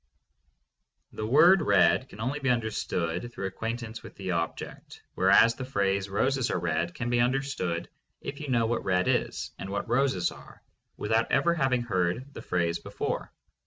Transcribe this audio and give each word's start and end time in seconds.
The 1.13 1.27
word 1.27 1.61
"red" 1.61 2.09
can 2.09 2.19
only 2.19 2.39
be 2.39 2.49
understood 2.49 3.31
through 3.31 3.45
acquaintance 3.45 4.01
with 4.01 4.15
the 4.15 4.31
object, 4.31 4.99
whereas 5.13 5.53
the 5.53 5.63
phrase 5.63 6.09
"Roses 6.09 6.49
are 6.49 6.57
red" 6.57 6.95
can 6.95 7.11
be 7.11 7.19
understood 7.19 7.87
if 8.19 8.39
you 8.39 8.47
know 8.49 8.65
what 8.65 8.83
"red" 8.83 9.07
is 9.07 9.51
and 9.59 9.69
what 9.69 9.87
"roses" 9.87 10.31
are, 10.31 10.63
without 10.97 11.31
ever 11.31 11.53
having 11.53 11.83
heard 11.83 12.33
the 12.33 12.41
phrase 12.41 12.79
before. 12.79 13.31